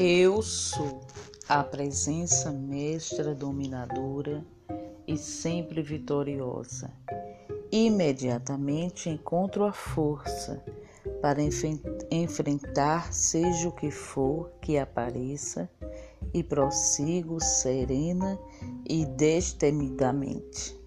[0.00, 1.00] Eu sou
[1.48, 4.46] a presença mestra dominadora
[5.08, 6.88] e sempre vitoriosa.
[7.72, 10.64] Imediatamente encontro a força
[11.20, 11.40] para
[12.12, 15.68] enfrentar seja o que for que apareça
[16.32, 18.38] e prossigo serena
[18.88, 20.77] e destemidamente.